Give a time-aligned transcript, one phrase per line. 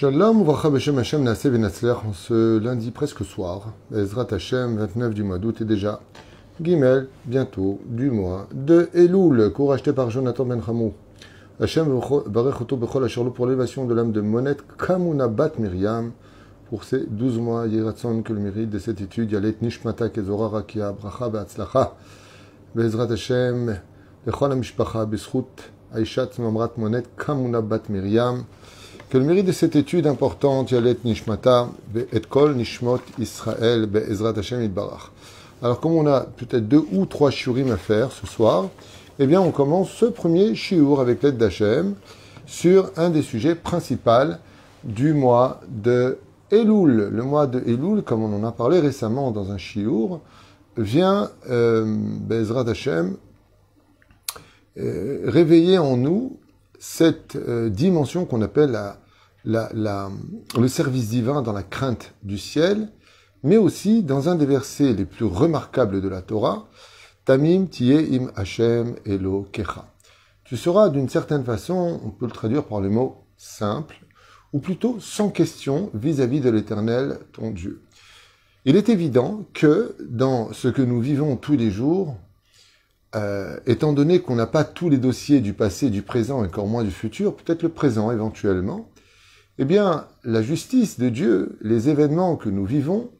[0.00, 6.00] Shalom, Hashem en ce lundi presque soir, Ezrat Hashem, 29 du mois d'août, et déjà
[6.58, 10.94] Gimel, bientôt, du mois de Elul, cours acheté par Jonathan Ben Hamou.
[11.60, 16.12] Hashem Barech Oto Bechol Asherlo pour l'élévation de l'âme de Monette Kamuna Bat Miriam,
[16.70, 20.92] pour ces 12 mois, Yiratson, que le mérite de cette étude, Yalet Nishmata Kezora Rakia,
[20.92, 21.94] Bracha Beatzlacha,
[22.74, 23.78] Bezrat Hashem,
[24.24, 25.44] Bechol HaMishpacha, Beschut,
[25.94, 28.46] Aishat Mamrat Monet Kamuna Bat Miriam,
[29.10, 31.68] que le mérite de cette étude importante, Yalet Nishmata,
[32.12, 35.10] et Kol Nishmot Israël, Be'ezrat Hashem Itbarach.
[35.62, 38.68] Alors, comme on a peut-être deux ou trois shiurim à faire ce soir,
[39.18, 41.96] eh bien, on commence ce premier shiur avec l'aide d'Hachem
[42.46, 44.34] sur un des sujets principaux
[44.84, 46.18] du mois de
[46.52, 47.08] Elul.
[47.10, 50.20] Le mois de Elul, comme on en a parlé récemment dans un shiur,
[50.76, 51.84] vient, euh,
[52.20, 53.16] Be'ezrat Hashem,
[54.78, 56.38] euh, réveiller en nous
[56.80, 58.98] cette euh, dimension qu'on appelle la,
[59.44, 60.10] la, la,
[60.58, 62.88] le service divin dans la crainte du ciel,
[63.44, 66.68] mais aussi dans un des versets les plus remarquables de la Torah,
[67.26, 69.86] Tamim tiye im Hashem elo kecha.
[70.44, 74.00] Tu seras d'une certaine façon, on peut le traduire par le mot simple,
[74.52, 77.82] ou plutôt sans question vis-à-vis de l'Éternel, ton Dieu.
[78.64, 82.16] Il est évident que dans ce que nous vivons tous les jours,
[83.16, 86.84] euh, étant donné qu'on n'a pas tous les dossiers du passé, du présent encore moins
[86.84, 88.88] du futur, peut-être le présent éventuellement,
[89.58, 93.10] eh bien, la justice de Dieu, les événements que nous vivons,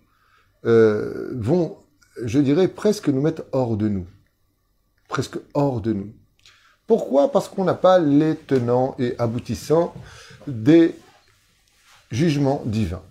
[0.65, 1.77] euh, vont,
[2.25, 4.07] je dirais, presque nous mettre hors de nous.
[5.09, 6.13] Presque hors de nous.
[6.87, 7.31] Pourquoi?
[7.31, 9.93] Parce qu'on n'a pas les tenants et aboutissants
[10.47, 10.95] des
[12.11, 13.03] jugements divins.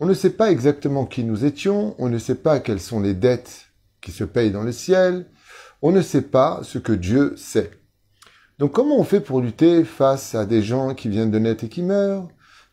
[0.00, 3.14] On ne sait pas exactement qui nous étions, on ne sait pas quelles sont les
[3.14, 3.66] dettes
[4.00, 5.26] qui se payent dans le ciel,
[5.84, 7.70] on ne sait pas ce que Dieu sait.
[8.58, 11.68] Donc comment on fait pour lutter face à des gens qui viennent de naître et
[11.68, 12.26] qui meurent,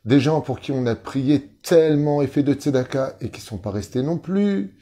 [0.06, 3.58] des gens pour qui on a prié tellement et fait de tzedaka et qui sont
[3.58, 4.78] pas restés non plus,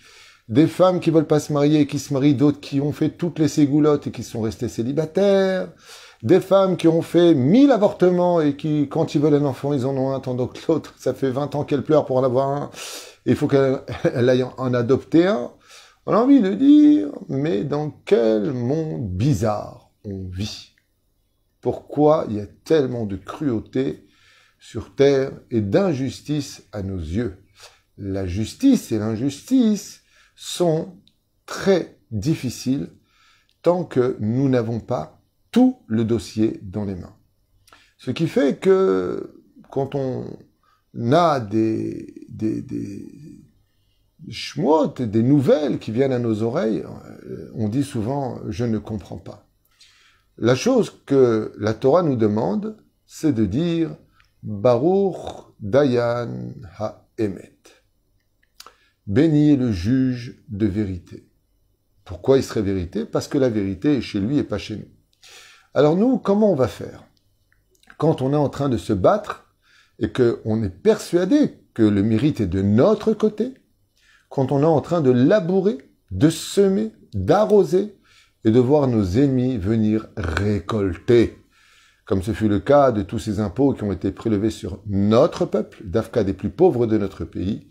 [0.48, 3.10] des femmes qui veulent pas se marier et qui se marient, d'autres qui ont fait
[3.10, 5.70] toutes les ségoulottes et qui sont restés célibataires,
[6.22, 9.88] des femmes qui ont fait mille avortements et qui, quand ils veulent un enfant, ils
[9.88, 12.50] en ont un, tandis que l'autre, ça fait 20 ans qu'elle pleure pour en avoir
[12.50, 12.70] un,
[13.26, 13.82] il faut qu'elle
[14.30, 15.50] aille en adopter un.
[16.06, 20.76] On a envie de dire, mais dans quel monde bizarre on vit?
[21.62, 24.08] Pourquoi il y a tellement de cruauté
[24.60, 27.38] sur terre et d'injustice à nos yeux?
[27.98, 30.02] La justice et l'injustice
[30.36, 30.96] sont
[31.46, 32.90] très difficiles
[33.62, 35.22] tant que nous n'avons pas
[35.52, 37.16] tout le dossier dans les mains.
[37.98, 40.26] Ce qui fait que quand on
[41.12, 42.62] a des, des,
[44.26, 46.84] des nouvelles qui viennent à nos oreilles,
[47.56, 49.48] on dit souvent je ne comprends pas.
[50.38, 53.96] La chose que la Torah nous demande, c'est de dire
[54.44, 55.18] Baruch
[55.60, 57.58] Dayan Ha-Emet.
[59.06, 61.28] Béni est le juge de vérité.
[62.06, 63.06] Pourquoi il serait vérité?
[63.06, 64.88] Parce que la vérité est chez lui et pas chez nous.
[65.74, 67.04] Alors nous, comment on va faire?
[67.98, 69.54] Quand on est en train de se battre
[70.00, 73.56] et qu'on est persuadé que le mérite est de notre côté,
[74.30, 75.78] quand on est en train de labourer,
[76.12, 77.96] de semer, d'arroser
[78.46, 81.38] et de voir nos ennemis venir récolter.
[82.06, 85.46] Comme ce fut le cas de tous ces impôts qui ont été prélevés sur notre
[85.46, 87.70] peuple, d'Afka des plus pauvres de notre pays,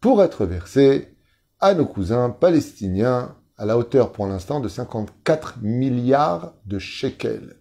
[0.00, 1.16] pour être versés
[1.58, 7.56] à nos cousins palestiniens à la hauteur pour l'instant de 54 milliards de shekels.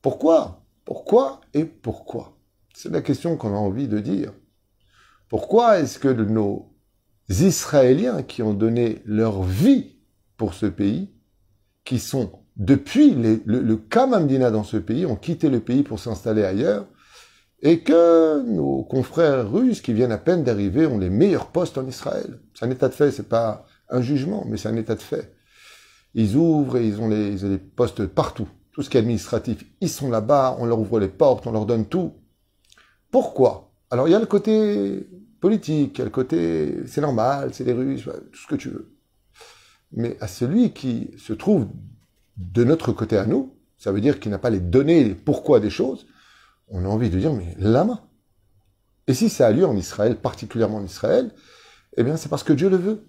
[0.00, 0.64] Pourquoi?
[0.84, 2.38] Pourquoi et pourquoi?
[2.74, 4.32] C'est la question qu'on a envie de dire.
[5.28, 6.71] Pourquoi est-ce que nos
[7.40, 9.96] Israéliens qui ont donné leur vie
[10.36, 11.10] pour ce pays,
[11.84, 16.44] qui sont, depuis le, le Kamamdina dans ce pays, ont quitté le pays pour s'installer
[16.44, 16.86] ailleurs,
[17.64, 21.86] et que nos confrères russes qui viennent à peine d'arriver ont les meilleurs postes en
[21.86, 22.40] Israël.
[22.54, 25.32] C'est un état de fait, c'est pas un jugement, mais c'est un état de fait.
[26.14, 28.48] Ils ouvrent et ils ont les, ils ont les postes partout.
[28.72, 31.66] Tout ce qui est administratif, ils sont là-bas, on leur ouvre les portes, on leur
[31.66, 32.14] donne tout.
[33.10, 33.72] Pourquoi?
[33.90, 35.06] Alors il y a le côté
[35.42, 38.94] politique, le côté c'est normal, c'est les Russes, tout ce que tu veux.
[39.90, 41.66] Mais à celui qui se trouve
[42.36, 45.58] de notre côté à nous, ça veut dire qu'il n'a pas les données, les pourquoi
[45.58, 46.06] des choses,
[46.68, 48.08] on a envie de dire, mais lama.
[49.08, 51.34] Et si ça a lieu en Israël, particulièrement en Israël,
[51.96, 53.08] eh bien c'est parce que Dieu le veut.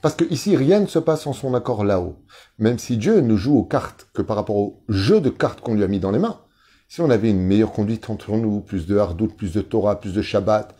[0.00, 2.16] Parce que ici, rien ne se passe en son accord là-haut.
[2.58, 5.74] Même si Dieu ne joue aux cartes que par rapport au jeu de cartes qu'on
[5.74, 6.40] lui a mis dans les mains.
[6.88, 10.14] Si on avait une meilleure conduite entre nous, plus de hardout, plus de Torah, plus
[10.14, 10.74] de Shabbat,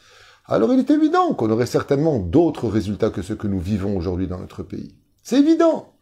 [0.49, 4.27] alors il est évident qu'on aurait certainement d'autres résultats que ceux que nous vivons aujourd'hui
[4.27, 4.95] dans notre pays.
[5.23, 5.95] C'est évident.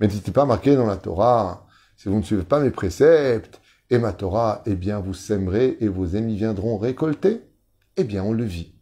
[0.00, 1.66] Mais n'était pas marqué dans la Torah,
[1.96, 3.60] si vous ne suivez pas mes préceptes,
[3.90, 7.40] et ma Torah, eh bien, vous sèmerez et vos ennemis viendront récolter.
[7.96, 8.74] Eh bien, on le vit.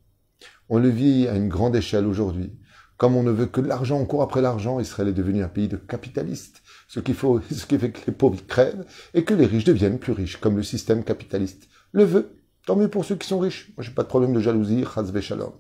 [0.69, 2.53] On le vit à une grande échelle aujourd'hui.
[2.97, 5.69] Comme on ne veut que l'argent, on court après l'argent, Israël est devenu un pays
[5.69, 6.63] de capitalistes.
[6.89, 8.85] Ce, faut, ce qui fait que les pauvres crèvent
[9.15, 12.37] et que les riches deviennent plus riches, comme le système capitaliste le veut.
[12.67, 13.73] Tant mieux pour ceux qui sont riches.
[13.77, 15.53] Moi, j'ai pas de problème de jalousie, chazve shalom.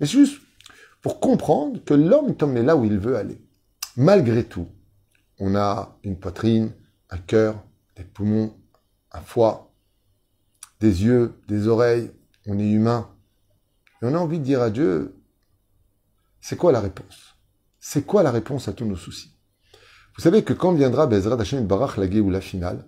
[0.00, 0.40] Mais c'est juste
[1.02, 3.40] pour comprendre que l'homme est là où il veut aller.
[3.96, 4.68] Malgré tout,
[5.38, 6.72] on a une poitrine,
[7.10, 7.62] un cœur,
[7.96, 8.56] des poumons,
[9.12, 9.74] un foie,
[10.80, 12.10] des yeux, des oreilles.
[12.46, 13.10] On est humain.
[14.00, 15.14] Et on a envie de dire à Dieu,
[16.40, 17.36] c'est quoi la réponse?
[17.78, 19.36] C'est quoi la réponse à tous nos soucis?
[20.16, 22.86] Vous savez que quand viendra Bezrat Hashem Barach la ou la finale,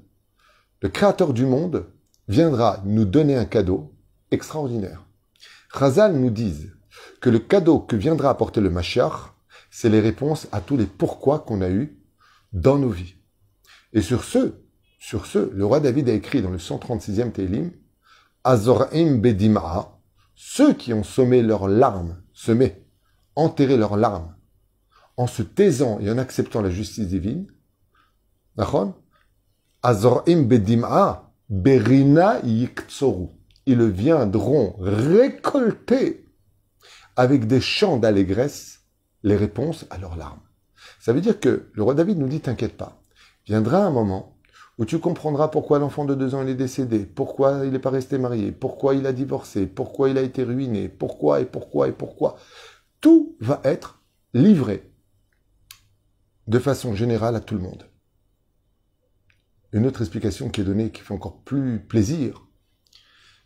[0.80, 1.86] le créateur du monde
[2.28, 3.94] viendra nous donner un cadeau
[4.30, 5.06] extraordinaire.
[5.70, 6.70] Razal nous dit
[7.20, 9.34] que le cadeau que viendra apporter le Mashiach,
[9.70, 11.98] c'est les réponses à tous les pourquoi qu'on a eu
[12.52, 13.16] dans nos vies.
[13.92, 14.54] Et sur ce,
[14.98, 17.72] sur ce, le roi David a écrit dans le 136e Télim,
[18.44, 19.98] Azorim Bedim'a,
[20.34, 22.84] ceux qui ont sommé leurs larmes, semé,
[23.34, 24.34] enterré leurs larmes,
[25.16, 27.46] en se taisant et en acceptant la justice divine,
[29.82, 33.28] Azorim Bedim'a, Berina Yiktsoru.
[33.66, 36.26] Ils viendront récolter
[37.16, 38.80] avec des chants d'allégresse
[39.22, 40.40] les réponses à leurs larmes.
[41.00, 43.00] Ça veut dire que le roi David nous dit T'inquiète pas,
[43.46, 44.36] viendra un moment
[44.78, 48.18] où tu comprendras pourquoi l'enfant de deux ans est décédé, pourquoi il n'est pas resté
[48.18, 52.36] marié, pourquoi il a divorcé, pourquoi il a été ruiné, pourquoi et pourquoi et pourquoi.
[53.00, 54.02] Tout va être
[54.34, 54.90] livré
[56.46, 57.84] de façon générale à tout le monde.
[59.72, 62.46] Une autre explication qui est donnée, qui fait encore plus plaisir,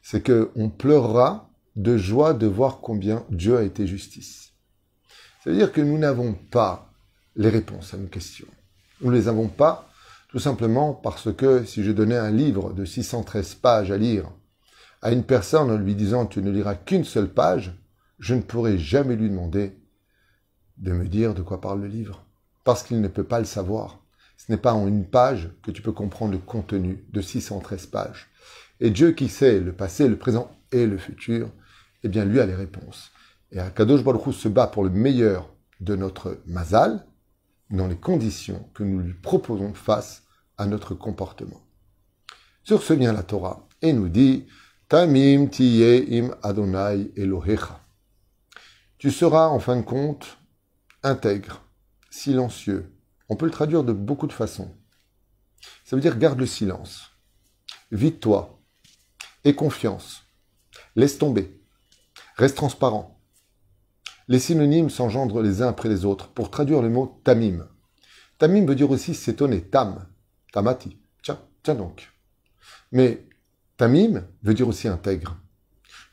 [0.02, 4.52] c'est qu'on pleurera de joie de voir combien Dieu a été justice.
[5.42, 6.92] C'est-à-dire que nous n'avons pas
[7.36, 8.48] les réponses à nos questions.
[9.00, 9.90] Nous ne les avons pas
[10.28, 14.30] tout simplement parce que si je donnais un livre de 613 pages à lire
[15.02, 17.72] à une personne en lui disant tu ne liras qu'une seule page,
[18.18, 19.76] je ne pourrais jamais lui demander
[20.76, 22.24] de me dire de quoi parle le livre,
[22.64, 23.99] parce qu'il ne peut pas le savoir.
[24.50, 28.26] Ce n'est pas en une page que tu peux comprendre le contenu de 613 pages.
[28.80, 31.52] Et Dieu qui sait le passé, le présent et le futur,
[32.02, 33.12] eh bien lui a les réponses.
[33.52, 37.06] Et Akadosh Baruch se bat pour le meilleur de notre mazal
[37.70, 40.24] dans les conditions que nous lui proposons face
[40.58, 41.62] à notre comportement.
[42.64, 44.48] Sur ce vient la Torah et nous dit
[44.88, 47.78] Tamim tiye Adonai Elohecha.
[48.98, 50.38] Tu seras en fin de compte
[51.04, 51.62] intègre,
[52.10, 52.90] silencieux,
[53.30, 54.74] on peut le traduire de beaucoup de façons.
[55.84, 57.12] Ça veut dire garde le silence.
[57.92, 58.60] Vite-toi.
[59.44, 60.24] Aie confiance.
[60.96, 61.62] Laisse tomber.
[62.36, 63.20] Reste transparent.
[64.26, 67.68] Les synonymes s'engendrent les uns après les autres pour traduire le mot tamim.
[68.38, 70.06] Tamim veut dire aussi s'étonner, tam,
[70.52, 70.98] tamati.
[71.22, 72.12] Tiens, tiens donc.
[72.90, 73.28] Mais
[73.76, 75.36] tamim veut dire aussi intègre.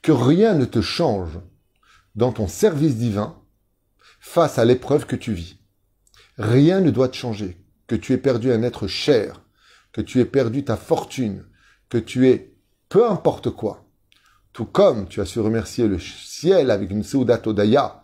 [0.03, 1.39] Que rien ne te change
[2.13, 3.41] dans ton service divin
[4.19, 5.56] face à l'épreuve que tu vis.
[6.38, 7.57] Rien ne doit te changer.
[7.88, 9.42] Que tu aies perdu un être cher,
[9.92, 11.45] que tu aies perdu ta fortune,
[11.89, 12.54] que tu aies
[12.89, 13.86] peu importe quoi.
[14.54, 18.04] Tout comme tu as su remercier le ciel avec une Seudat Odaya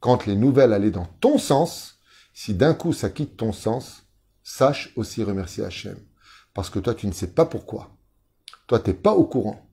[0.00, 1.98] quand les nouvelles allaient dans ton sens,
[2.32, 4.06] si d'un coup ça quitte ton sens,
[4.42, 5.98] sache aussi remercier Hachem.
[6.52, 7.96] Parce que toi, tu ne sais pas pourquoi.
[8.66, 9.66] Toi, tu n'es pas au courant.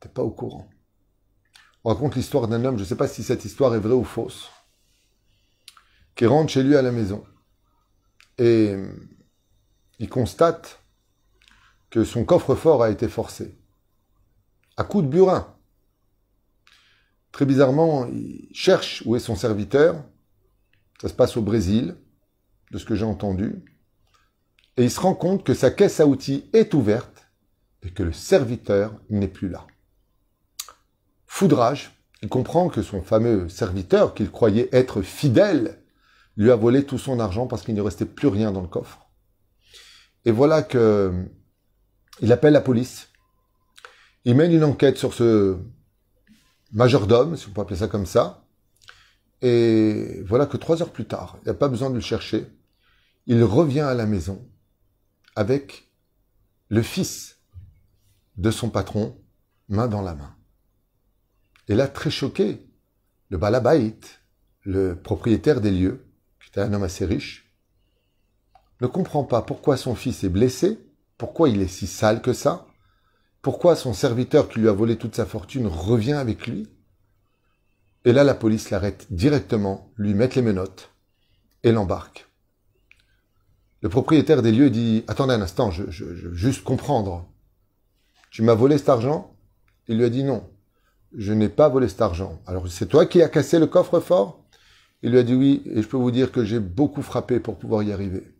[0.00, 0.68] Tu n'es pas au courant.
[1.84, 4.04] On raconte l'histoire d'un homme, je ne sais pas si cette histoire est vraie ou
[4.04, 4.48] fausse
[6.18, 7.24] qui rentre chez lui à la maison.
[8.38, 8.74] Et
[10.00, 10.82] il constate
[11.90, 13.56] que son coffre-fort a été forcé.
[14.76, 15.54] À coup de burin.
[17.30, 20.04] Très bizarrement, il cherche où est son serviteur.
[21.00, 21.96] Ça se passe au Brésil,
[22.72, 23.64] de ce que j'ai entendu.
[24.76, 27.28] Et il se rend compte que sa caisse à outils est ouverte
[27.84, 29.68] et que le serviteur n'est plus là.
[31.26, 35.77] Foudrage, il comprend que son fameux serviteur, qu'il croyait être fidèle,
[36.38, 39.10] lui a volé tout son argent parce qu'il ne restait plus rien dans le coffre.
[40.24, 41.26] Et voilà que
[42.20, 43.08] il appelle la police.
[44.24, 45.58] Il mène une enquête sur ce
[46.72, 48.44] majordome, si on peut appeler ça comme ça.
[49.42, 52.46] Et voilà que trois heures plus tard, il n'y a pas besoin de le chercher,
[53.26, 54.48] il revient à la maison
[55.36, 55.92] avec
[56.68, 57.38] le fils
[58.36, 59.20] de son patron,
[59.68, 60.36] main dans la main.
[61.68, 62.66] Et là, très choqué,
[63.28, 64.22] le balabaït,
[64.62, 66.07] le propriétaire des lieux,
[66.48, 67.52] c'était un homme assez riche,
[68.80, 70.78] ne comprend pas pourquoi son fils est blessé,
[71.18, 72.66] pourquoi il est si sale que ça,
[73.42, 76.66] pourquoi son serviteur qui lui a volé toute sa fortune revient avec lui.
[78.06, 80.90] Et là, la police l'arrête directement, lui met les menottes
[81.64, 82.30] et l'embarque.
[83.82, 87.28] Le propriétaire des lieux dit Attendez un instant, je, je, je veux juste comprendre.
[88.30, 89.36] Tu m'as volé cet argent?
[89.86, 90.48] Il lui a dit Non,
[91.14, 92.40] je n'ai pas volé cet argent.
[92.46, 94.47] Alors c'est toi qui as cassé le coffre-fort?
[95.02, 97.58] Il lui a dit Oui, et je peux vous dire que j'ai beaucoup frappé pour
[97.58, 98.34] pouvoir y arriver.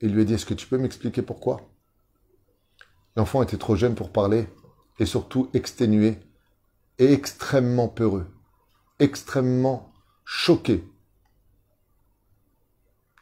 [0.00, 1.70] Il lui a dit Est-ce que tu peux m'expliquer pourquoi?
[3.16, 4.48] L'enfant était trop jeune pour parler
[4.98, 6.18] et surtout exténué
[6.98, 8.26] et extrêmement peureux,
[8.98, 9.92] extrêmement
[10.24, 10.84] choqué,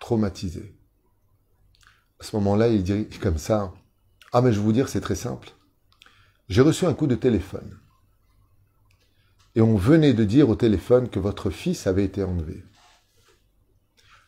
[0.01, 0.75] traumatisé.
[2.21, 3.73] À ce moment-là, il dit comme ça
[4.33, 5.51] Ah, mais je vais vous dire, c'est très simple.
[6.49, 7.79] J'ai reçu un coup de téléphone.
[9.59, 12.63] Et on venait de dire au téléphone que votre fils avait été enlevé.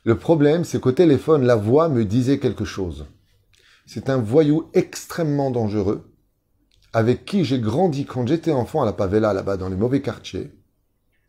[0.03, 3.07] Le problème, c'est qu'au téléphone, la voix me disait quelque chose.
[3.87, 6.13] C'est un voyou extrêmement dangereux,
[6.93, 10.51] avec qui j'ai grandi quand j'étais enfant à la Pavela, là-bas, dans les mauvais quartiers,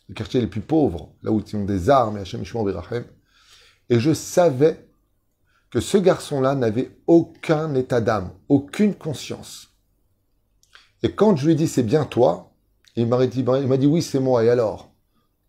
[0.10, 2.44] les quartiers les plus pauvres, là où ils ont des armes et Hachem
[3.92, 4.84] Et je savais
[5.70, 9.76] que ce garçon-là n'avait aucun état d'âme, aucune conscience.
[11.04, 12.51] Et quand je lui dit c'est bien toi,
[12.96, 14.92] il m'a dit, oui c'est moi, et alors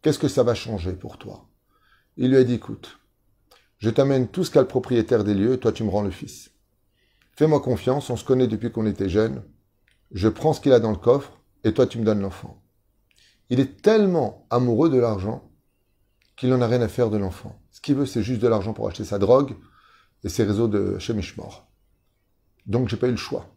[0.03, 1.49] Qu'est-ce que ça va changer pour toi?
[2.17, 2.99] Il lui a dit écoute,
[3.79, 6.51] je t'amène tout ce qu'a le propriétaire des lieux, toi tu me rends le fils.
[7.37, 9.45] Fais-moi confiance, on se connaît depuis qu'on était jeunes.
[10.11, 12.61] Je prends ce qu'il a dans le coffre, et toi tu me donnes l'enfant.
[13.49, 15.51] Il est tellement amoureux de l'argent
[16.37, 17.61] qu'il n'en a rien à faire de l'enfant.
[17.71, 19.57] Ce qu'il veut, c'est juste de l'argent pour acheter sa drogue,
[20.25, 21.69] et ses réseaux de Shemishmor.
[22.67, 23.55] Donc j'ai pas eu le choix.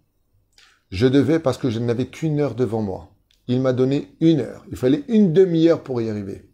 [0.92, 3.15] Je devais parce que je n'avais qu'une heure devant moi.
[3.48, 4.66] Il m'a donné une heure.
[4.70, 6.50] Il fallait une demi-heure pour y arriver.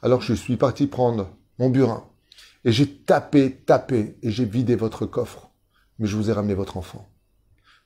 [0.00, 2.08] Alors je suis parti prendre mon burin.
[2.64, 5.50] Et j'ai tapé, tapé, et j'ai vidé votre coffre.
[5.98, 7.10] Mais je vous ai ramené votre enfant.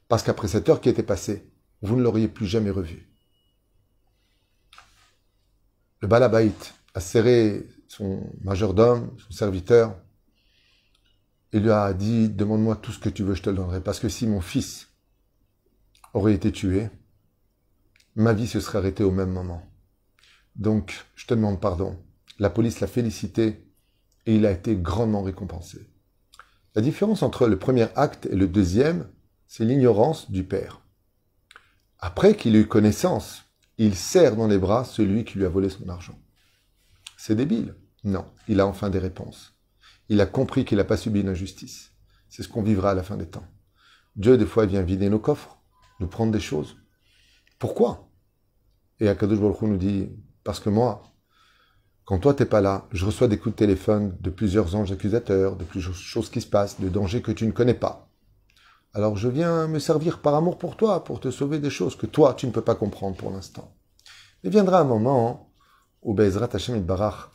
[0.09, 1.51] Parce qu'après cette heure qui était passée,
[1.83, 3.09] vous ne l'auriez plus jamais revu.
[6.01, 6.53] Le balabait
[6.95, 9.97] a serré son majordome, son serviteur,
[11.53, 13.81] il lui a dit, demande-moi tout ce que tu veux, je te le donnerai.
[13.81, 14.89] Parce que si mon fils
[16.13, 16.91] aurait été tué,
[18.17, 19.63] ma vie se serait arrêtée au même moment.
[20.57, 21.99] Donc, je te demande pardon.
[22.39, 23.71] La police l'a félicité
[24.25, 25.87] et il a été grandement récompensé.
[26.75, 29.09] La différence entre le premier acte et le deuxième,
[29.47, 30.81] c'est l'ignorance du père.
[31.99, 33.45] Après qu'il ait eu connaissance,
[33.79, 36.19] il serre dans les bras celui qui lui a volé son argent.
[37.17, 37.75] C'est débile.
[38.05, 39.55] Non, il a enfin des réponses.
[40.09, 41.93] Il a compris qu'il n'a pas subi une injustice.
[42.29, 43.47] C'est ce qu'on vivra à la fin des temps.
[44.15, 45.59] Dieu, des fois, vient vider nos coffres,
[46.01, 46.77] nous prendre des choses.
[47.59, 48.06] Pourquoi?
[49.01, 50.09] Et Akadosh Baruch nous dit,
[50.43, 51.03] parce que moi,
[52.05, 55.57] quand toi t'es pas là, je reçois des coups de téléphone de plusieurs anges accusateurs,
[55.57, 58.09] de plusieurs choses qui se passent, de dangers que tu ne connais pas.
[58.95, 62.07] Alors je viens me servir par amour pour toi, pour te sauver des choses que
[62.07, 63.77] toi, tu ne peux pas comprendre pour l'instant.
[64.43, 65.53] Mais viendra un moment
[66.01, 67.31] où Bezrat Hashem Barach,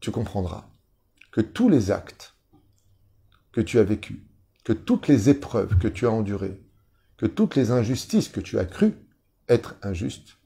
[0.00, 0.64] tu comprendras
[1.30, 2.34] que tous les actes
[3.52, 4.22] que tu as vécus,
[4.64, 6.60] que toutes les épreuves que tu as endurées,
[7.18, 8.96] que toutes les injustices que tu as crues
[9.48, 10.37] être injustes,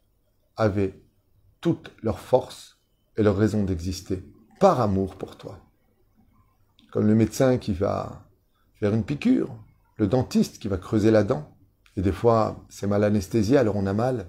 [0.62, 1.02] avaient
[1.60, 2.78] toute leur force
[3.16, 4.24] et leur raison d'exister
[4.60, 5.58] par amour pour toi.
[6.92, 8.26] Comme le médecin qui va
[8.78, 9.54] faire une piqûre,
[9.96, 11.54] le dentiste qui va creuser la dent,
[11.96, 14.28] et des fois c'est mal anesthésié alors on a mal.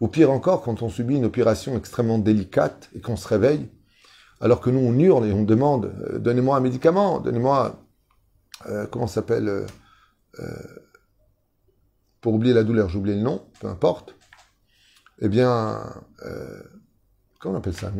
[0.00, 3.70] Ou pire encore, quand on subit une opération extrêmement délicate et qu'on se réveille,
[4.40, 7.80] alors que nous, on hurle et on demande euh, donnez-moi un médicament, donnez-moi,
[8.66, 9.66] euh, comment s'appelle euh,
[12.20, 14.16] Pour oublier la douleur, j'oublie le nom, peu importe.
[15.20, 15.80] Eh bien,
[17.38, 17.92] comment on appelle ça,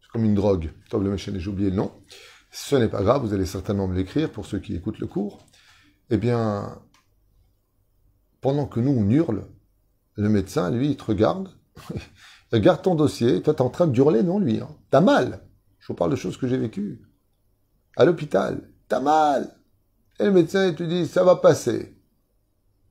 [0.00, 0.70] C'est comme une drogue.
[0.90, 1.92] j'ai oublié le nom.
[2.50, 5.46] Ce n'est pas grave, vous allez certainement me l'écrire pour ceux qui écoutent le cours.
[6.10, 6.80] Eh bien,
[8.40, 9.46] pendant que nous, on hurle,
[10.14, 11.50] le médecin, lui, il te regarde.
[12.52, 14.58] Regarde ton dossier, toi, t'es en train de hurler, non, lui.
[14.58, 14.74] Hein.
[14.90, 15.42] T'as mal.
[15.78, 17.02] Je vous parle de choses que j'ai vécues.
[17.96, 19.54] À l'hôpital, t'as mal.
[20.18, 21.94] Et le médecin, il te dit, ça va passer.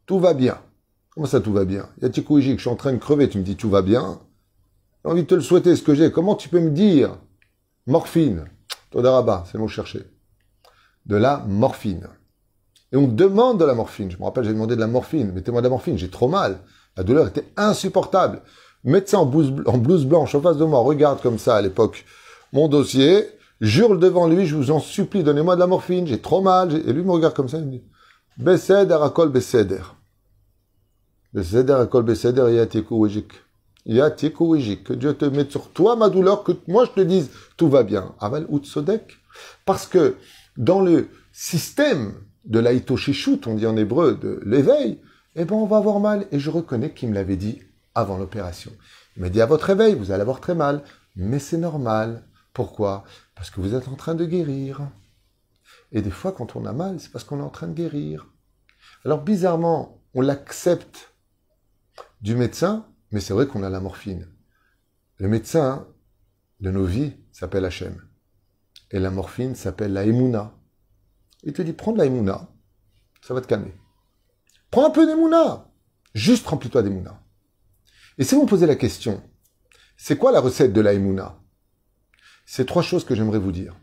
[0.06, 0.62] Tout va bien.
[1.18, 1.90] Comment ça, tout va bien?
[2.00, 4.20] Y a que je suis en train de crever, tu me dis, tout va bien.
[5.04, 6.12] J'ai envie de te le souhaiter, ce que j'ai.
[6.12, 7.18] Comment tu peux me dire?
[7.88, 8.46] Morphine.
[8.92, 9.70] Todaraba, c'est le mot.
[11.08, 12.08] De la morphine.
[12.92, 14.12] Et on demande de la morphine.
[14.12, 15.32] Je me rappelle, j'ai demandé de la morphine.
[15.32, 16.60] Mettez-moi de la morphine, j'ai trop mal.
[16.96, 18.44] La douleur était insupportable
[18.84, 22.06] médecin en blouse, en blouse blanche en face de moi regarde comme ça à l'époque
[22.54, 23.28] mon dossier,
[23.60, 26.74] jure devant lui, je vous en supplie, donnez-moi de la morphine, j'ai trop mal.
[26.88, 27.84] Et lui me regarde comme ça, il me dit,
[28.38, 29.82] Beseder akol beseder.
[34.84, 37.84] Que Dieu te mette sur toi ma douleur, que moi je te dise, tout va
[37.84, 38.16] bien.
[38.20, 39.18] Aval utsodek.
[39.66, 40.18] Parce que
[40.58, 42.16] dans le système
[42.46, 45.02] de l'aïtoshishut, on dit en hébreu, de l'éveil,
[45.36, 46.28] eh ben on va avoir mal.
[46.32, 47.62] Et je reconnais qu'il me l'avait dit
[47.94, 48.72] avant l'opération.
[49.16, 50.84] Il m'a dit à votre réveil, vous allez avoir très mal,
[51.16, 52.24] mais c'est normal.
[52.54, 53.04] Pourquoi?
[53.36, 54.82] Parce que vous êtes en train de guérir.
[55.92, 58.28] Et des fois, quand on a mal, c'est parce qu'on est en train de guérir.
[59.06, 61.14] Alors bizarrement, on l'accepte
[62.22, 64.28] du médecin, mais c'est vrai qu'on a la morphine.
[65.18, 65.88] Le médecin
[66.60, 68.02] de nos vies s'appelle Hachem.
[68.92, 70.54] Et la morphine s'appelle la Emouna.
[71.44, 72.50] Il te dit, prends de la Emouna,
[73.22, 73.74] ça va te calmer.
[74.72, 75.72] Prends un peu d'Emouna.
[76.14, 77.22] Juste remplis-toi d'Emouna.
[78.18, 79.22] Et si vous me posez la question,
[79.96, 81.40] c'est quoi la recette de la Emouna?
[82.46, 83.76] C'est trois choses que j'aimerais vous dire,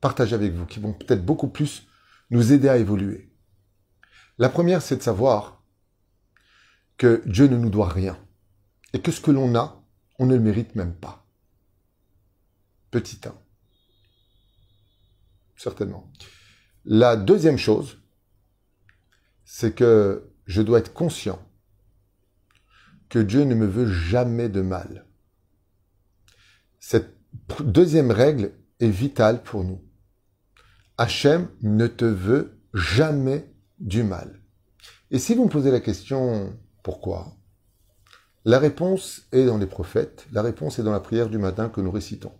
[0.00, 1.86] partager avec vous, qui vont peut-être beaucoup plus
[2.30, 3.30] nous aider à évoluer.
[4.38, 5.61] La première, c'est de savoir
[7.02, 8.16] que Dieu ne nous doit rien.
[8.92, 9.84] Et que ce que l'on a,
[10.20, 11.26] on ne le mérite même pas.
[12.92, 13.34] Petit 1.
[15.56, 16.08] Certainement.
[16.84, 17.98] La deuxième chose,
[19.44, 21.44] c'est que je dois être conscient
[23.08, 25.04] que Dieu ne me veut jamais de mal.
[26.78, 27.18] Cette
[27.64, 29.82] deuxième règle est vitale pour nous.
[30.98, 34.40] Hachem ne te veut jamais du mal.
[35.10, 37.32] Et si vous me posez la question, pourquoi?
[38.44, 41.80] La réponse est dans les prophètes, la réponse est dans la prière du matin que
[41.80, 42.32] nous récitons.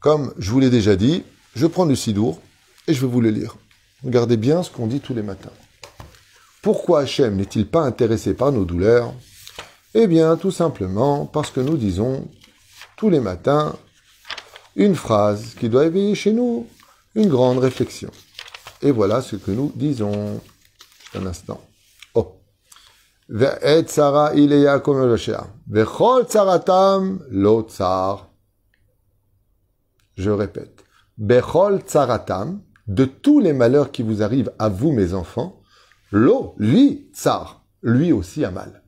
[0.00, 1.22] Comme je vous l'ai déjà dit,
[1.54, 2.40] je prends le sidour
[2.88, 3.56] et je vais vous le lire.
[4.02, 5.52] Regardez bien ce qu'on dit tous les matins.
[6.62, 9.14] Pourquoi Hachem n'est-il pas intéressé par nos douleurs?
[9.94, 12.28] Eh bien, tout simplement parce que nous disons
[12.96, 13.76] tous les matins
[14.76, 16.66] une phrase qui doit éveiller chez nous
[17.14, 18.10] une grande réflexion.
[18.82, 20.40] Et voilà ce que nous disons.
[21.14, 21.60] Un instant.
[30.16, 30.84] Je répète.
[31.16, 35.62] Bechol tsaratam, de tous les malheurs qui vous arrivent à vous, mes enfants,
[36.10, 38.82] l'eau, lui, tsar, lui aussi a mal.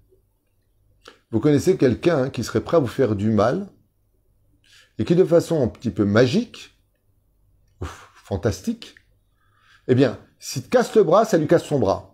[1.31, 3.69] Vous connaissez quelqu'un qui serait prêt à vous faire du mal
[4.99, 6.77] et qui de façon un petit peu magique,
[7.81, 8.97] fantastique,
[9.87, 12.12] eh bien, s'il te casse le bras, ça lui casse son bras.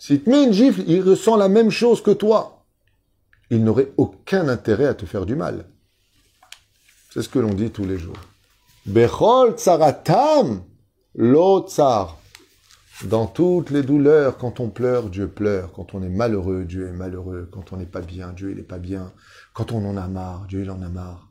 [0.00, 2.64] S'il te met une gifle, il ressent la même chose que toi.
[3.50, 5.66] Il n'aurait aucun intérêt à te faire du mal.
[7.10, 8.16] C'est ce que l'on dit tous les jours.
[8.86, 10.62] Bechol tsaratam,
[11.14, 12.18] l'otsar.
[13.04, 15.70] Dans toutes les douleurs, quand on pleure, Dieu pleure.
[15.72, 17.50] Quand on est malheureux, Dieu est malheureux.
[17.52, 19.12] Quand on n'est pas bien, Dieu il n'est pas bien.
[19.52, 21.30] Quand on en a marre, Dieu il en a marre.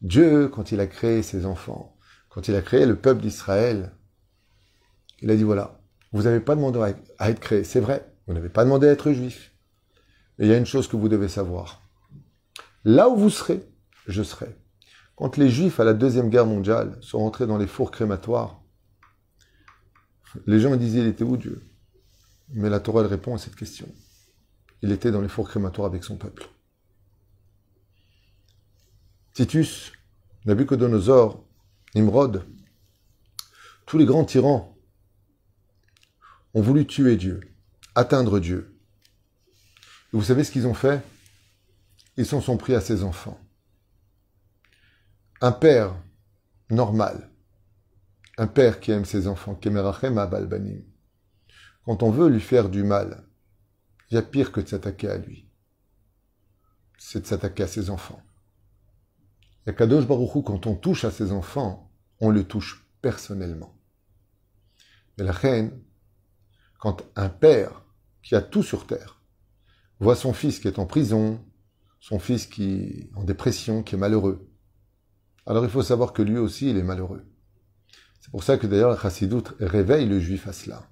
[0.00, 1.94] Dieu, quand il a créé ses enfants,
[2.30, 3.92] quand il a créé le peuple d'Israël,
[5.20, 5.80] il a dit voilà,
[6.12, 9.12] vous n'avez pas demandé à être créé, c'est vrai, vous n'avez pas demandé à être
[9.12, 9.52] juif.
[10.38, 11.82] Mais il y a une chose que vous devez savoir.
[12.84, 13.66] Là où vous serez,
[14.06, 14.56] je serai.
[15.14, 18.60] Quand les juifs à la Deuxième Guerre mondiale sont rentrés dans les fours crématoires,
[20.46, 21.62] les gens disaient il était où Dieu?
[22.50, 23.88] Mais la Torah répond à cette question.
[24.82, 26.48] Il était dans les fours crématoires avec son peuple.
[29.32, 29.92] Titus,
[30.44, 31.44] Nabucodonosor,
[31.94, 32.44] Nimrod,
[33.86, 34.76] tous les grands tyrans
[36.54, 37.40] ont voulu tuer Dieu,
[37.96, 38.78] atteindre Dieu.
[40.12, 41.02] Et vous savez ce qu'ils ont fait?
[42.16, 43.40] Ils s'en sont pris à ses enfants.
[45.40, 45.94] Un père
[46.70, 47.30] normal,
[48.38, 49.58] un père qui aime ses enfants,
[51.84, 53.24] quand on veut lui faire du mal,
[54.10, 55.48] il y a pire que de s'attaquer à lui.
[56.98, 58.22] C'est de s'attaquer à ses enfants.
[59.66, 63.74] Et Kadosh Baruchou, quand on touche à ses enfants, on le touche personnellement.
[65.16, 65.82] Mais la reine,
[66.78, 67.82] quand un père
[68.26, 69.22] qui a tout sur terre
[70.00, 71.40] voit son fils qui est en prison,
[72.00, 74.50] son fils qui est en dépression, qui est malheureux,
[75.46, 77.24] alors il faut savoir que lui aussi, il est malheureux.
[78.20, 80.88] C'est pour ça que d'ailleurs la Chassidut réveille le juif à cela.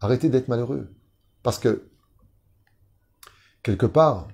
[0.00, 0.90] Arrêtez d'être malheureux.
[1.42, 1.90] Parce que,
[3.62, 4.28] quelque part,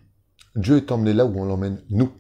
[0.55, 2.13] Dieu est emmené là où on l'emmène nous.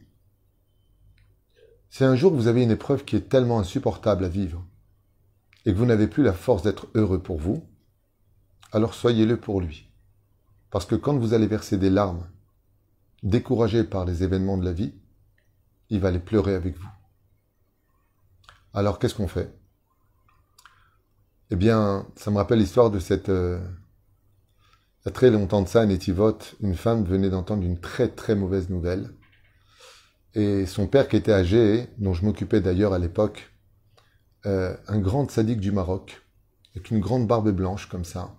[1.91, 4.67] Si un jour vous avez une épreuve qui est tellement insupportable à vivre,
[5.65, 7.67] et que vous n'avez plus la force d'être heureux pour vous,
[8.73, 9.89] alors soyez-le pour lui.
[10.71, 12.27] Parce que quand vous allez verser des larmes,
[13.23, 14.95] découragé par les événements de la vie,
[15.91, 16.89] il va les pleurer avec vous.
[18.73, 19.55] Alors qu'est-ce qu'on fait?
[21.51, 23.29] Eh bien, ça me rappelle l'histoire de cette...
[23.29, 23.61] Euh,
[25.01, 28.09] il y a très longtemps de ça, à Netivot, une femme venait d'entendre une très
[28.09, 29.15] très mauvaise nouvelle.
[30.35, 33.54] Et son père qui était âgé, dont je m'occupais d'ailleurs à l'époque,
[34.47, 36.23] euh, un grand sadique du Maroc,
[36.75, 38.35] avec une grande barbe blanche comme ça,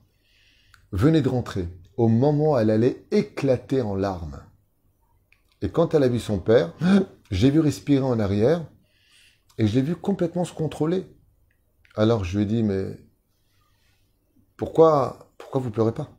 [0.92, 4.42] venait de rentrer au moment où elle allait éclater en larmes.
[5.62, 6.74] Et quand elle a vu son père,
[7.32, 8.66] j'ai vu respirer en arrière
[9.58, 11.08] et je l'ai vu complètement se contrôler.
[11.96, 12.98] Alors je lui ai dit, mais
[14.58, 16.10] pourquoi, pourquoi vous pleurez pas?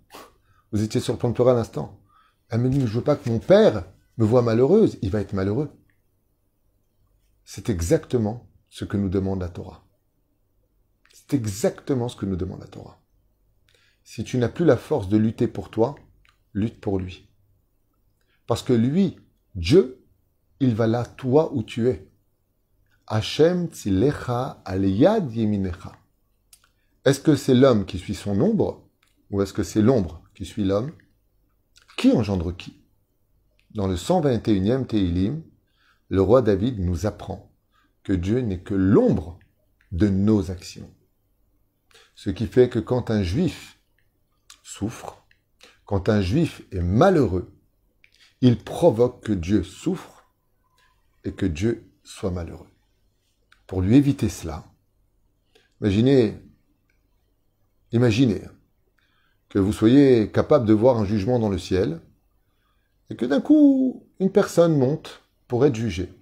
[0.73, 2.01] Vous étiez sur le point de pleurer à l'instant.
[2.49, 3.85] Elle me dit, mais je veux pas que mon père
[4.19, 5.71] me voit malheureuse, il va être malheureux.
[7.45, 9.83] C'est exactement ce que nous demande la Torah.
[11.11, 13.01] C'est exactement ce que nous demande la Torah.
[14.05, 15.95] Si tu n'as plus la force de lutter pour toi,
[16.53, 17.27] lutte pour lui.
[18.47, 19.17] Parce que lui,
[19.55, 20.05] Dieu,
[20.61, 22.07] il va là, toi où tu es.
[23.07, 25.93] Hachem tzilecha aliyad yeminecha.
[27.07, 28.87] Est-ce que c'est l'homme qui suit son ombre
[29.31, 30.93] ou est-ce que c'est l'ombre qui suit l'homme?
[31.97, 32.79] Qui engendre qui?
[33.71, 35.43] Dans le 121e Teilim,
[36.11, 37.46] le roi David nous apprend
[38.07, 39.37] que Dieu n'est que l'ombre
[39.91, 40.89] de nos actions.
[42.15, 43.81] Ce qui fait que quand un juif
[44.63, 45.27] souffre,
[45.87, 47.53] quand un juif est malheureux,
[48.43, 50.33] il provoque que Dieu souffre
[51.25, 52.69] et que Dieu soit malheureux.
[53.67, 54.65] Pour lui éviter cela,
[55.81, 56.39] imaginez,
[57.91, 58.43] imaginez
[59.49, 62.01] que vous soyez capable de voir un jugement dans le ciel
[63.11, 66.16] et que d'un coup, une personne monte pour être jugée.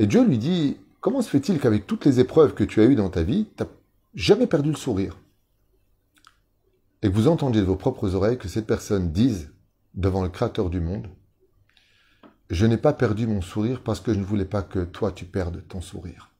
[0.00, 2.94] Et Dieu lui dit, comment se fait-il qu'avec toutes les épreuves que tu as eues
[2.94, 3.68] dans ta vie, tu n'as
[4.14, 5.18] jamais perdu le sourire?
[7.02, 9.52] Et que vous entendiez de vos propres oreilles que cette personne dise
[9.92, 11.10] devant le Créateur du monde,
[12.48, 15.26] je n'ai pas perdu mon sourire parce que je ne voulais pas que toi tu
[15.26, 16.30] perdes ton sourire.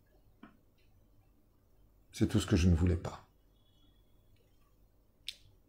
[2.13, 3.27] C'est tout ce que je ne voulais pas.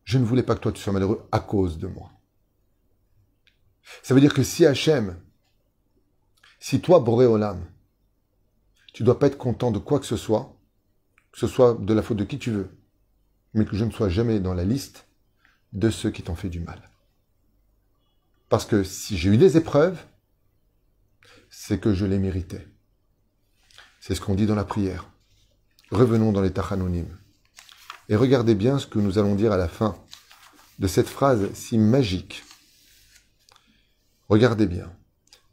[0.06, 2.10] Je ne voulais pas que toi tu sois malheureux à cause de moi.
[4.02, 5.18] Ça veut dire que si Hachem,
[6.58, 7.66] si toi, Boréolam,
[8.94, 10.58] tu ne dois pas être content de quoi que ce soit,
[11.32, 12.70] que ce soit de la faute de qui tu veux,
[13.54, 15.08] mais que je ne sois jamais dans la liste
[15.74, 16.90] de ceux qui t'ont fait du mal.
[18.50, 20.04] Parce que si j'ai eu des épreuves,
[21.50, 22.68] c'est que je les méritais.
[24.02, 25.10] C'est ce qu'on dit dans la prière.
[25.92, 27.18] Revenons dans les tachanonymes.
[28.10, 29.96] Et regardez bien ce que nous allons dire à la fin
[30.80, 32.44] de cette phrase si magique.
[34.28, 34.92] Regardez bien.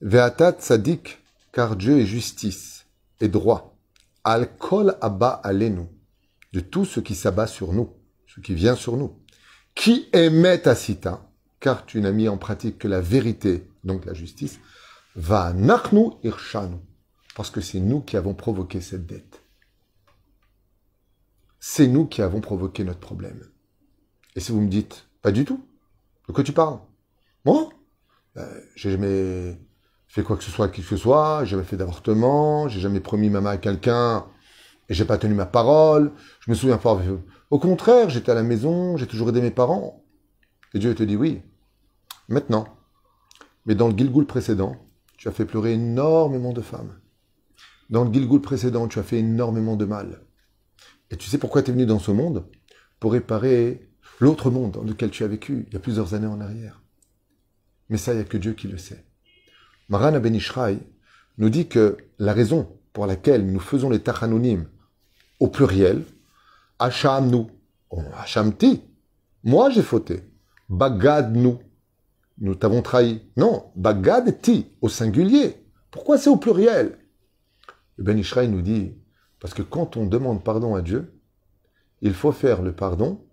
[0.01, 1.19] Veatat sadik,
[1.53, 2.78] car Dieu est justice
[3.21, 3.77] et droit.
[4.25, 5.43] Al kol abba
[6.53, 7.91] de tout ce qui s'abat sur nous,
[8.27, 9.17] ce qui vient sur nous.
[9.75, 14.59] Qui émet sita, car tu n'as mis en pratique que la vérité, donc la justice,
[15.17, 16.77] Va nachnu irshanu.
[17.35, 19.43] Parce que c'est nous qui avons provoqué cette dette.
[21.59, 23.49] C'est nous qui avons provoqué notre problème.
[24.37, 25.65] Et si vous me dites, pas du tout,
[26.29, 26.79] de quoi tu parles?
[27.45, 27.69] Moi?
[28.37, 29.59] Euh, J'ai jamais
[30.09, 32.81] fait quoi que ce soit à qui que ce soit, j'ai jamais fait d'avortement, j'ai
[32.81, 34.27] jamais promis ma main à quelqu'un
[34.89, 36.99] et j'ai pas tenu ma parole, je me souviens pas.
[37.51, 40.05] Au contraire, j'étais à la maison, j'ai toujours aidé mes parents.
[40.75, 41.43] Et Dieu te dit oui.
[42.29, 42.67] Maintenant.
[43.67, 44.77] Mais dans le Gilgoul précédent,
[45.19, 46.99] tu as fait pleurer énormément de femmes.
[47.91, 50.27] Dans le Gilgoul précédent, tu as fait énormément de mal.
[51.11, 52.47] Et tu sais pourquoi tu es venu dans ce monde?
[53.01, 53.91] Pour réparer
[54.21, 56.83] l'autre monde dans lequel tu as vécu il y a plusieurs années en arrière.
[57.89, 59.08] Mais ça, il n'y a que Dieu qui le sait.
[59.89, 60.39] Maran Ben
[61.39, 64.67] nous dit que la raison pour laquelle nous faisons les tachanonim
[65.41, 66.05] au pluriel,
[66.79, 67.49] Hacham nous,
[67.91, 68.03] oh,
[68.59, 68.83] ti,
[69.45, 70.25] moi j'ai fauté,
[70.69, 71.59] Bagad nous,
[72.39, 73.23] nous t'avons trahi.
[73.37, 75.57] Non, Bagad ti, au singulier.
[75.91, 76.99] Pourquoi c'est au pluriel?
[77.99, 78.93] Ben Ishraï nous dit,
[79.41, 81.21] parce que quand on demande pardon à Dieu,
[82.01, 83.25] il faut faire le pardon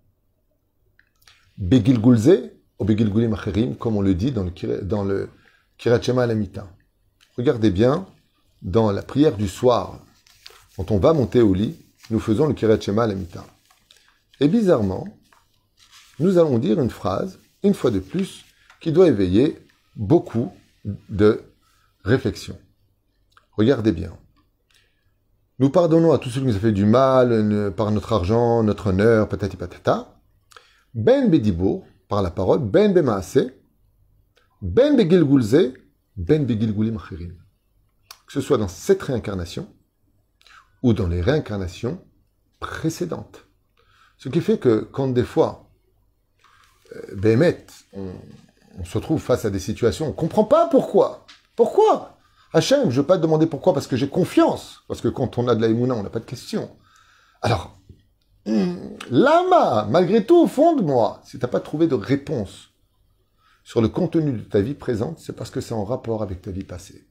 [1.57, 3.35] Begilgulze ou Begilgulim
[3.77, 5.29] comme on le dit dans le
[5.77, 6.67] Kirat Alamita.
[7.37, 8.07] Regardez bien,
[8.61, 9.99] dans la prière du soir,
[10.75, 11.77] quand on va monter au lit,
[12.09, 13.45] nous faisons le Kirat Alamita.
[14.39, 15.07] Et bizarrement,
[16.19, 18.45] nous allons dire une phrase, une fois de plus,
[18.81, 19.57] qui doit éveiller
[19.95, 20.51] beaucoup
[21.09, 21.43] de
[22.03, 22.57] réflexion.
[23.51, 24.17] Regardez bien.
[25.59, 28.87] Nous pardonnons à tous ceux qui nous ont fait du mal par notre argent, notre
[28.87, 30.19] honneur, patati patata.
[30.93, 33.51] Ben bedibo, par la parole, ben bemaase,
[34.65, 35.73] ben begilgulze,
[36.17, 37.35] ben begilgulim achirim.
[38.25, 39.67] Que ce soit dans cette réincarnation
[40.81, 42.03] ou dans les réincarnations
[42.59, 43.45] précédentes.
[44.17, 45.69] Ce qui fait que quand des fois,
[46.95, 47.45] euh,
[47.93, 51.27] on, se retrouve face à des situations, on ne comprend pas pourquoi.
[51.55, 52.17] Pourquoi?
[52.51, 54.81] Hachem, je ne veux pas te demander pourquoi, parce que j'ai confiance.
[54.87, 56.75] Parce que quand on a de la on n'a pas de questions.
[57.41, 57.77] Alors,
[58.45, 58.75] hmm,
[59.11, 62.74] lama, malgré tout, au fond de moi, si tu n'as pas trouvé de réponse
[63.65, 66.51] sur le contenu de ta vie présente, c'est parce que c'est en rapport avec ta
[66.51, 67.09] vie passée.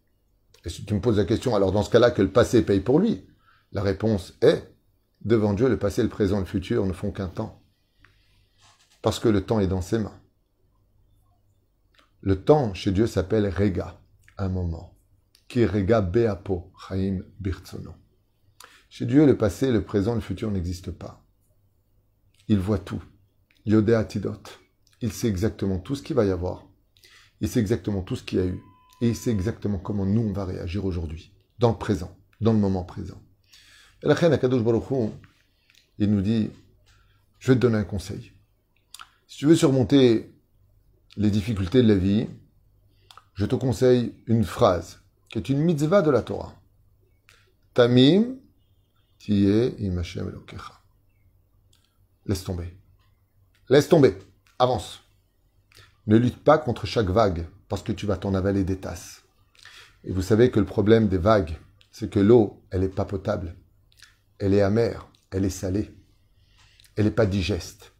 [0.65, 2.81] Et si tu me poses la question, alors dans ce cas-là, que le passé paye
[2.81, 3.27] pour lui,
[3.73, 4.73] la réponse est,
[5.25, 7.61] devant Dieu, le passé, le présent le futur ne font qu'un temps.
[9.03, 10.19] Parce que le temps est dans ses mains.
[12.21, 14.01] Le temps chez Dieu s'appelle Rega,
[14.39, 14.97] un moment.
[15.49, 17.95] Qui Rega Beapo, Chaim Birtsono.
[18.89, 21.27] Chez Dieu, le passé, le présent, le futur n'existent pas.
[22.47, 23.03] Il voit tout.
[23.67, 24.41] Yodé Atidot.
[25.05, 26.65] Il sait exactement tout ce qu'il va y avoir.
[27.43, 28.59] Il sait exactement tout ce qu'il y a eu.
[29.03, 31.31] Et il sait exactement comment nous, on va réagir aujourd'hui.
[31.59, 33.21] dans le présent, dans le moment présent.
[34.03, 35.13] Et la reine Akadosh Baruch
[35.99, 36.49] il nous dit,
[37.39, 38.33] je vais te donner un conseil.
[39.27, 40.35] Si tu veux surmonter
[41.19, 42.27] les difficultés de la vie,
[43.35, 46.55] je te conseille une phrase qui est une mitzvah de la Torah.
[47.75, 48.39] Tamim
[49.19, 50.81] tiye elokecha.
[52.25, 52.75] Laisse tomber.
[53.69, 54.17] Laisse tomber.
[54.65, 55.03] Avance.
[56.07, 59.23] Ne lutte pas contre chaque vague parce que tu vas t'en avaler des tasses.
[60.05, 61.59] Et vous savez que le problème des vagues,
[61.93, 63.57] c'est que l'eau, elle n'est pas potable.
[64.39, 65.95] Elle est amère, elle est salée.
[66.97, 67.93] Elle n'est pas digeste.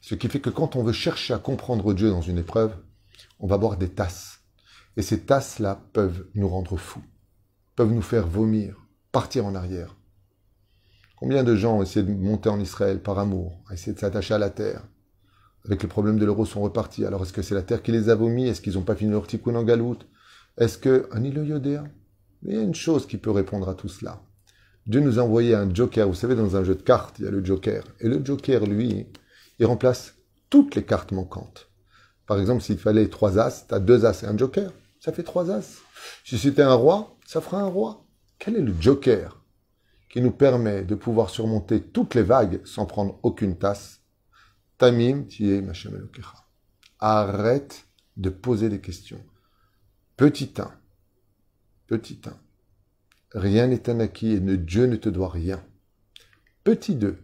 [0.00, 2.74] Ce qui fait que quand on veut chercher à comprendre Dieu dans une épreuve,
[3.38, 4.40] on va boire des tasses.
[4.96, 7.04] Et ces tasses-là peuvent nous rendre fous,
[7.76, 8.74] peuvent nous faire vomir,
[9.12, 9.94] partir en arrière.
[11.16, 14.34] Combien de gens ont essayé de monter en Israël par amour, ont essayé de s'attacher
[14.34, 14.82] à la terre
[15.66, 17.04] Avec le problème de l'euro, sont repartis.
[17.04, 18.48] Alors est-ce que c'est la terre qui les a vomis?
[18.48, 20.06] Est-ce qu'ils n'ont pas fini leur tikkun en galoute
[20.58, 21.08] Est-ce que...
[21.14, 21.84] Yodéa
[22.42, 24.22] Mais il y a une chose qui peut répondre à tout cela.
[24.86, 26.06] Dieu nous a envoyé un joker.
[26.06, 27.82] Vous savez, dans un jeu de cartes, il y a le joker.
[28.00, 29.06] Et le joker, lui,
[29.58, 30.14] il remplace
[30.48, 31.68] toutes les cartes manquantes.
[32.26, 34.72] Par exemple, s'il fallait trois as, tu as deux as et un joker
[35.06, 35.82] ça fait trois as.
[36.24, 38.04] Si c'était un roi, ça fera un roi.
[38.40, 39.40] Quel est le joker
[40.10, 44.00] qui nous permet de pouvoir surmonter toutes les vagues sans prendre aucune tasse
[44.78, 45.62] Tamim tiye
[46.98, 47.86] Arrête
[48.16, 49.24] de poser des questions.
[50.16, 50.70] Petit 1.
[51.86, 52.36] Petit 1.
[53.32, 55.64] Rien n'est un acquis et Dieu ne te doit rien.
[56.64, 57.18] Petit 2.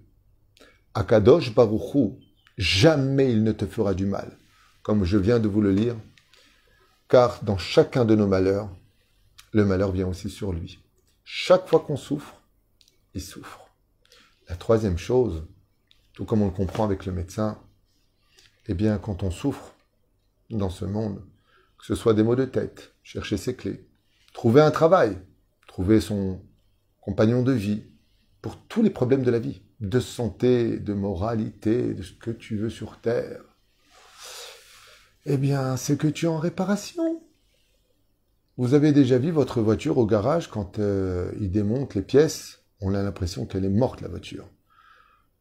[0.95, 2.19] Akadosh Baruchou,
[2.59, 4.39] jamais il ne te fera du mal.
[4.83, 5.97] Comme je viens de vous le lire,
[7.09, 8.71] car dans chacun de nos malheurs,
[9.53, 10.79] le malheur vient aussi sur lui.
[11.25, 12.41] Chaque fois qu'on souffre,
[13.15, 13.67] il souffre.
[14.49, 15.47] La troisième chose,
[16.15, 17.59] tout comme on le comprend avec le médecin,
[18.67, 19.75] eh bien, quand on souffre
[20.51, 21.23] dans ce monde,
[21.79, 23.89] que ce soit des maux de tête, chercher ses clés,
[24.35, 25.19] trouver un travail,
[25.67, 26.41] trouver son
[27.01, 27.85] compagnon de vie,
[28.41, 32.57] pour tous les problèmes de la vie, de santé, de moralité, de ce que tu
[32.57, 33.41] veux sur Terre,
[35.25, 37.23] eh bien, c'est que tu es en réparation.
[38.57, 42.95] Vous avez déjà vu votre voiture au garage quand euh, il démonte les pièces, on
[42.95, 44.49] a l'impression qu'elle est morte la voiture.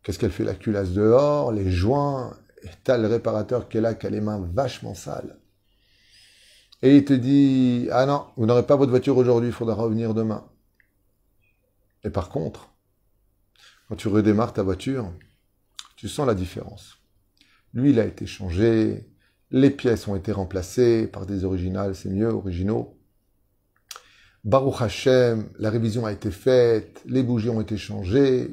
[0.04, 3.94] Qu'est-ce qu'elle fait la culasse dehors, les joints, et t'as le réparateur qui est là,
[3.94, 5.38] qui a les mains vachement sales.
[6.82, 10.14] Et il te dit, ah non, vous n'aurez pas votre voiture aujourd'hui, il faudra revenir
[10.14, 10.48] demain.
[12.04, 12.70] Et par contre,
[13.88, 15.12] quand tu redémarres ta voiture,
[15.96, 16.98] tu sens la différence.
[17.74, 19.08] Lui, il a été changé,
[19.52, 22.98] les pièces ont été remplacées par des originales, c'est mieux, originaux.
[24.44, 28.50] Baruch Hashem, la révision a été faite, les bougies ont été changées.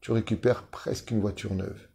[0.00, 1.88] Tu récupères presque une voiture neuve.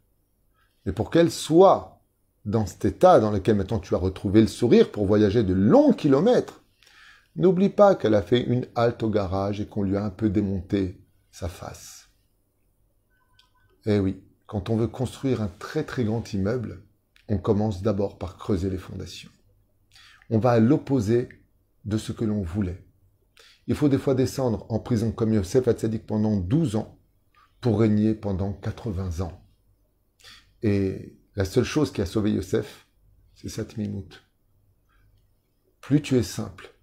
[0.85, 2.01] Mais pour qu'elle soit
[2.45, 5.93] dans cet état dans lequel maintenant tu as retrouvé le sourire pour voyager de longs
[5.93, 6.61] kilomètres,
[7.35, 10.29] n'oublie pas qu'elle a fait une halte au garage et qu'on lui a un peu
[10.29, 12.09] démonté sa face.
[13.87, 16.83] Eh oui, quand on veut construire un très très grand immeuble,
[17.27, 19.31] on commence d'abord par creuser les fondations.
[20.29, 21.29] On va à l'opposé
[21.85, 22.85] de ce que l'on voulait.
[23.67, 26.99] Il faut des fois descendre en prison comme Yosef Hatzadik pendant 12 ans
[27.65, 29.41] pour régner pendant 80 ans.
[30.61, 32.85] Et la seule chose qui a sauvé Yosef,
[33.33, 34.21] c'est cette mimoute.
[35.81, 36.75] Plus tu es simple,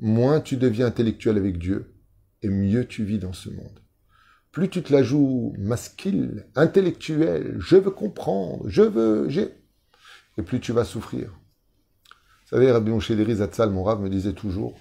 [0.00, 1.94] moins tu deviens intellectuel avec Dieu,
[2.42, 3.78] et mieux tu vis dans ce monde.
[4.50, 9.54] Plus tu te la joues masquille, intellectuel, je veux comprendre, je veux, j'ai
[10.38, 11.28] et plus tu vas souffrir.
[11.28, 14.76] Vous savez, Rabbi Moshe Zatzal, mon rave, me disait toujours,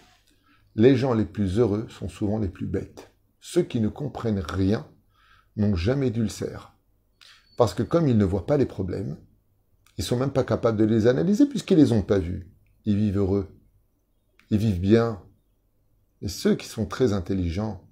[0.73, 3.11] les gens les plus heureux sont souvent les plus bêtes.
[3.39, 4.87] Ceux qui ne comprennent rien
[5.55, 6.73] n'ont jamais d'ulcère.
[7.57, 9.17] Parce que comme ils ne voient pas les problèmes,
[9.97, 12.51] ils sont même pas capables de les analyser puisqu'ils les ont pas vus.
[12.85, 13.47] Ils vivent heureux.
[14.49, 15.21] Ils vivent bien.
[16.21, 17.87] Et ceux qui sont très intelligents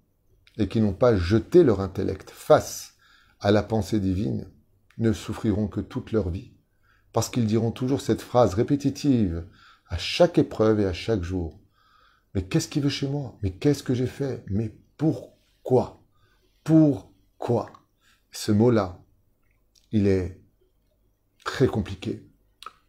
[0.57, 2.95] et qui n'ont pas jeté leur intellect face
[3.39, 4.47] à la pensée divine
[4.97, 6.53] ne souffriront que toute leur vie
[7.13, 9.45] parce qu'ils diront toujours cette phrase répétitive
[9.87, 11.59] à chaque épreuve et à chaque jour.
[12.33, 13.37] Mais qu'est-ce qu'il veut chez moi?
[13.43, 14.43] Mais qu'est-ce que j'ai fait?
[14.49, 16.03] Mais pourquoi?
[18.31, 18.99] Ce mot-là,
[19.91, 20.41] il est
[21.43, 22.23] très compliqué.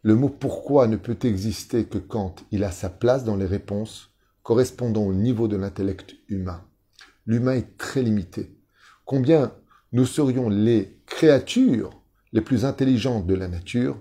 [0.01, 4.11] Le mot pourquoi ne peut exister que quand il a sa place dans les réponses
[4.43, 6.63] correspondant au niveau de l'intellect humain.
[7.25, 8.57] L'humain est très limité.
[9.03, 9.51] Combien
[9.91, 13.97] nous serions les créatures les plus intelligentes de la nature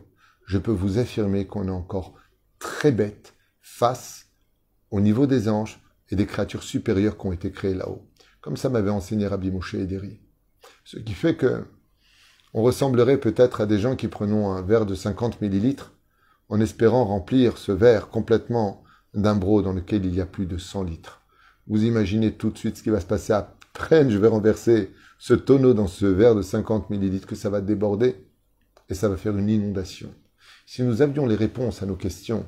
[0.47, 2.15] je peux vous affirmer qu'on est encore
[2.59, 4.27] très bête face
[4.91, 8.07] au niveau des anges et des créatures supérieures qui ont été créées là-haut.
[8.43, 10.21] Comme ça m'avait enseigné Rabbi Moshe Ederi.
[10.85, 11.65] Ce qui fait que
[12.53, 15.93] on ressemblerait peut-être à des gens qui prenons un verre de 50 millilitres
[16.49, 20.59] en espérant remplir ce verre complètement d'un bro dans lequel il y a plus de
[20.59, 21.23] 100 litres.
[21.67, 23.37] Vous imaginez tout de suite ce qui va se passer
[23.73, 27.61] peine je vais renverser ce tonneau dans ce verre de 50 millilitres que ça va
[27.61, 28.25] déborder
[28.89, 30.15] et ça va faire une inondation.
[30.67, 32.47] Si nous avions les réponses à nos questions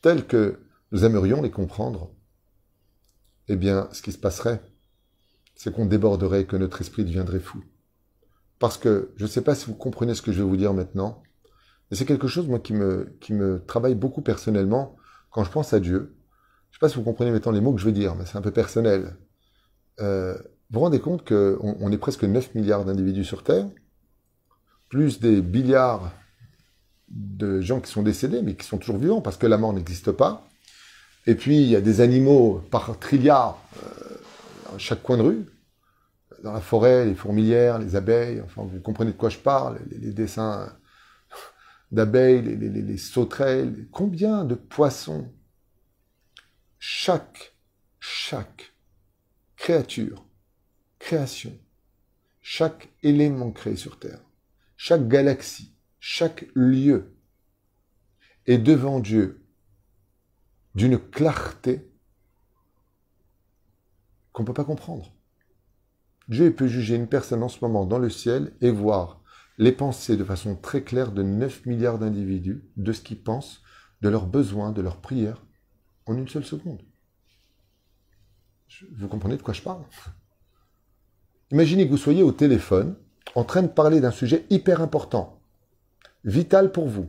[0.00, 0.58] telles que
[0.90, 2.10] nous aimerions les comprendre,
[3.48, 4.62] eh bien, ce qui se passerait,
[5.62, 7.62] c'est qu'on déborderait, que notre esprit deviendrait fou.
[8.58, 10.74] Parce que, je ne sais pas si vous comprenez ce que je vais vous dire
[10.74, 11.22] maintenant,
[11.88, 14.96] mais c'est quelque chose, moi, qui me, qui me travaille beaucoup personnellement
[15.30, 16.16] quand je pense à Dieu.
[16.70, 18.26] Je ne sais pas si vous comprenez maintenant les mots que je vais dire, mais
[18.26, 19.16] c'est un peu personnel.
[20.00, 20.40] Euh, vous
[20.72, 23.68] vous rendez compte qu'on on est presque 9 milliards d'individus sur Terre,
[24.88, 26.10] plus des milliards
[27.08, 30.10] de gens qui sont décédés, mais qui sont toujours vivants, parce que la mort n'existe
[30.10, 30.44] pas.
[31.28, 35.46] Et puis, il y a des animaux par trilliards euh, à chaque coin de rue,
[36.42, 40.12] dans la forêt, les fourmilières, les abeilles, enfin, vous comprenez de quoi je parle, les,
[40.12, 40.76] dessins
[41.92, 45.32] d'abeilles, les, les, sauterelles, combien de poissons
[46.78, 47.54] chaque,
[48.00, 48.74] chaque
[49.56, 50.26] créature,
[50.98, 51.56] création,
[52.40, 54.20] chaque élément créé sur Terre,
[54.76, 57.14] chaque galaxie, chaque lieu
[58.46, 59.46] est devant Dieu
[60.74, 61.88] d'une clarté
[64.32, 65.11] qu'on ne peut pas comprendre.
[66.28, 69.20] Dieu peut juger une personne en ce moment dans le ciel et voir
[69.58, 73.62] les pensées de façon très claire de 9 milliards d'individus, de ce qu'ils pensent,
[74.00, 75.44] de leurs besoins, de leurs prières,
[76.06, 76.82] en une seule seconde.
[78.96, 79.82] Vous comprenez de quoi je parle?
[81.50, 82.96] Imaginez que vous soyez au téléphone
[83.34, 85.40] en train de parler d'un sujet hyper important,
[86.24, 87.08] vital pour vous.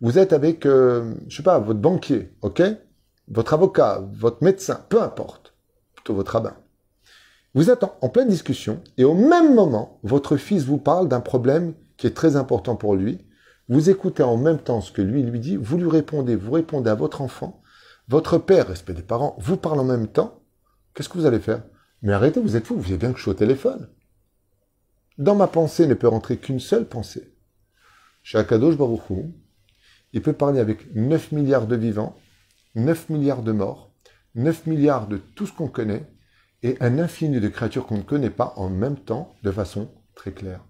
[0.00, 2.62] Vous êtes avec, euh, je sais pas, votre banquier, ok?
[3.28, 5.54] Votre avocat, votre médecin, peu importe,
[5.94, 6.56] plutôt votre rabbin.
[7.56, 11.72] Vous êtes en, pleine discussion et au même moment, votre fils vous parle d'un problème
[11.96, 13.24] qui est très important pour lui.
[13.70, 16.90] Vous écoutez en même temps ce que lui lui dit, vous lui répondez, vous répondez
[16.90, 17.62] à votre enfant.
[18.08, 20.42] Votre père, respect des parents, vous parle en même temps.
[20.92, 21.62] Qu'est-ce que vous allez faire?
[22.02, 23.88] Mais arrêtez, vous êtes fou, vous savez bien que je suis au téléphone.
[25.16, 27.32] Dans ma pensée ne peut rentrer qu'une seule pensée.
[28.22, 29.32] Chez Akadosh Baruchou,
[30.12, 32.18] il peut parler avec 9 milliards de vivants,
[32.74, 33.94] 9 milliards de morts,
[34.34, 36.04] 9 milliards de tout ce qu'on connaît,
[36.62, 40.32] et un infini de créatures qu'on ne connaît pas en même temps, de façon très
[40.32, 40.60] claire.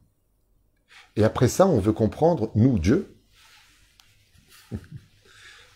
[1.16, 3.16] Et après ça, on veut comprendre, nous, Dieu.
[4.70, 4.78] vous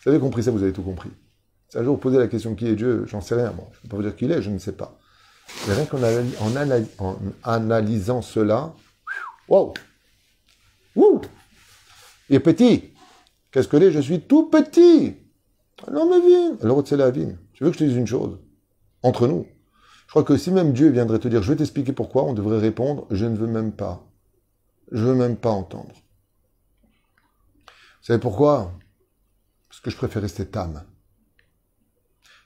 [0.06, 1.10] avez compris ça, vous avez tout compris.
[1.68, 3.68] Si un jour vous posez la question qui est Dieu, j'en sais rien, moi.
[3.72, 4.98] Je ne peux pas vous dire qui il est, je ne sais pas.
[5.66, 5.98] Mais rien qu'en
[6.98, 8.74] en, analysant cela,
[9.48, 9.74] wow!
[10.96, 11.20] Wouh!
[12.28, 12.92] Il est petit!
[13.50, 15.16] Qu'est-ce que est Je suis tout petit!
[15.90, 16.56] Non, mais viens!
[16.62, 17.28] Alors, c'est la vie.
[17.52, 18.38] Tu veux que je te dise une chose?
[19.02, 19.46] Entre nous.
[20.10, 22.58] Je crois que si même Dieu viendrait te dire, je vais t'expliquer pourquoi, on devrait
[22.58, 24.04] répondre, je ne veux même pas.
[24.90, 25.94] Je veux même pas entendre.
[27.64, 28.76] Vous savez pourquoi?
[29.68, 30.84] Parce que je préfère rester tam.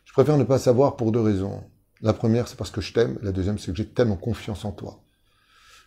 [0.04, 1.64] Je préfère ne pas savoir pour deux raisons.
[2.02, 3.18] La première, c'est parce que je t'aime.
[3.22, 5.02] La deuxième, c'est que j'ai tellement confiance en toi.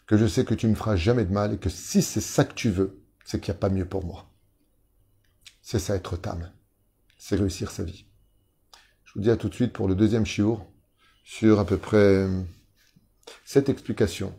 [0.08, 2.22] Que je sais que tu ne me feras jamais de mal et que si c'est
[2.22, 4.32] ça que tu veux, c'est qu'il n'y a pas mieux pour moi.
[5.62, 6.52] C'est ça être tam.
[7.20, 8.08] C'est réussir sa vie.
[9.04, 10.66] Je vous dis à tout de suite pour le deuxième chiour
[11.28, 12.26] sur à peu près
[13.44, 14.34] cette explication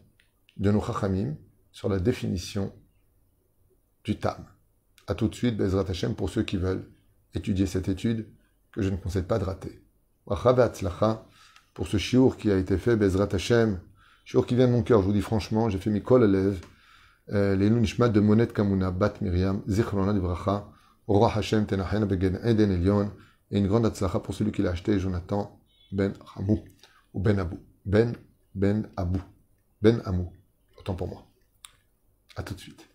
[0.57, 1.35] de nos chachamim
[1.70, 2.72] sur la définition
[4.05, 4.46] du tam.
[5.07, 6.88] A tout de suite, Bezrat Hashem, pour ceux qui veulent
[7.35, 8.27] étudier cette étude,
[8.72, 9.83] que je ne conseille pas de rater.
[11.74, 13.79] Pour ce chiour qui a été fait, Bezrat Hashem,
[14.24, 16.59] chiour qui vient de mon cœur, je vous dis franchement, j'ai fait mi kol alev,
[17.33, 20.72] euh, les nishmat de Monet Kamuna, Bat Miriam, Zichrona Livracha,
[21.07, 23.12] Roi Hashem Tenachena Begen Eden Elion,
[23.51, 25.61] et une grande atzlacha pour celui qui l'a acheté, Jonathan
[25.92, 26.64] Ben Hamou
[27.12, 27.58] ou Ben Abou.
[27.84, 28.16] Ben,
[28.54, 29.22] Ben Abou.
[29.82, 30.32] Ben Amou.
[30.78, 31.26] Autant pour moi.
[32.36, 32.88] À tout de suite.